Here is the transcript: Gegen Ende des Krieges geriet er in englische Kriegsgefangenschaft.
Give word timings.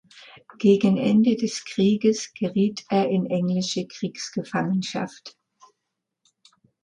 Gegen 0.57 0.97
Ende 0.97 1.35
des 1.35 1.63
Krieges 1.63 2.33
geriet 2.33 2.85
er 2.89 3.07
in 3.09 3.27
englische 3.27 3.85
Kriegsgefangenschaft. 3.85 5.37